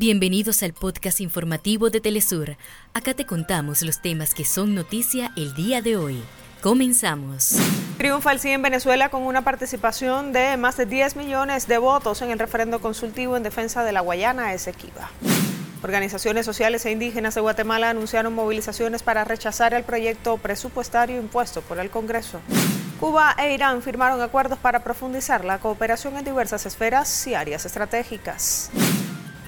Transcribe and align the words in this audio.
Bienvenidos 0.00 0.62
al 0.62 0.74
podcast 0.74 1.20
informativo 1.20 1.90
de 1.90 2.00
Telesur. 2.00 2.56
Acá 2.94 3.14
te 3.14 3.26
contamos 3.26 3.82
los 3.82 4.00
temas 4.00 4.32
que 4.32 4.44
son 4.44 4.76
noticia 4.76 5.32
el 5.36 5.54
día 5.54 5.82
de 5.82 5.96
hoy. 5.96 6.22
Comenzamos. 6.62 7.56
Triunfa 7.96 8.30
el 8.30 8.38
sí 8.38 8.50
en 8.50 8.62
Venezuela 8.62 9.08
con 9.08 9.24
una 9.24 9.42
participación 9.42 10.32
de 10.32 10.56
más 10.56 10.76
de 10.76 10.86
10 10.86 11.16
millones 11.16 11.66
de 11.66 11.78
votos 11.78 12.22
en 12.22 12.30
el 12.30 12.38
referendo 12.38 12.78
consultivo 12.78 13.36
en 13.36 13.42
defensa 13.42 13.82
de 13.82 13.90
la 13.90 14.00
Guayana 14.00 14.54
Esequiba. 14.54 15.10
Organizaciones 15.82 16.46
sociales 16.46 16.86
e 16.86 16.92
indígenas 16.92 17.34
de 17.34 17.40
Guatemala 17.40 17.90
anunciaron 17.90 18.32
movilizaciones 18.32 19.02
para 19.02 19.24
rechazar 19.24 19.74
el 19.74 19.82
proyecto 19.82 20.36
presupuestario 20.36 21.18
impuesto 21.18 21.60
por 21.62 21.80
el 21.80 21.90
Congreso. 21.90 22.40
Cuba 23.00 23.34
e 23.36 23.52
Irán 23.52 23.82
firmaron 23.82 24.20
acuerdos 24.20 24.60
para 24.60 24.84
profundizar 24.84 25.44
la 25.44 25.58
cooperación 25.58 26.16
en 26.16 26.24
diversas 26.24 26.66
esferas 26.66 27.26
y 27.26 27.34
áreas 27.34 27.66
estratégicas. 27.66 28.70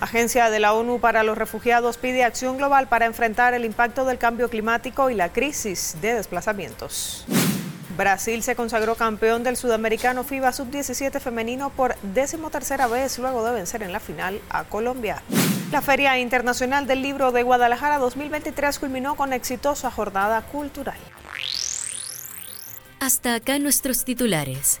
Agencia 0.00 0.48
de 0.48 0.60
la 0.60 0.72
ONU 0.72 0.98
para 0.98 1.22
los 1.22 1.36
Refugiados 1.36 1.98
pide 1.98 2.24
acción 2.24 2.56
global 2.56 2.88
para 2.88 3.04
enfrentar 3.04 3.52
el 3.52 3.66
impacto 3.66 4.06
del 4.06 4.16
cambio 4.16 4.48
climático 4.48 5.10
y 5.10 5.14
la 5.14 5.30
crisis 5.30 5.96
de 6.00 6.14
desplazamientos. 6.14 7.26
Brasil 7.98 8.42
se 8.42 8.56
consagró 8.56 8.94
campeón 8.94 9.42
del 9.42 9.58
sudamericano 9.58 10.24
FIBA 10.24 10.54
Sub-17 10.54 11.20
femenino 11.20 11.68
por 11.68 11.96
decimotercera 12.00 12.86
vez 12.86 13.18
luego 13.18 13.44
de 13.44 13.52
vencer 13.52 13.82
en 13.82 13.92
la 13.92 14.00
final 14.00 14.40
a 14.48 14.64
Colombia. 14.64 15.22
La 15.70 15.82
Feria 15.82 16.18
Internacional 16.18 16.86
del 16.86 17.02
Libro 17.02 17.30
de 17.30 17.42
Guadalajara 17.42 17.98
2023 17.98 18.78
culminó 18.78 19.16
con 19.16 19.34
exitosa 19.34 19.90
jornada 19.90 20.40
cultural. 20.40 20.96
Hasta 23.00 23.34
acá 23.34 23.58
nuestros 23.58 24.04
titulares. 24.04 24.80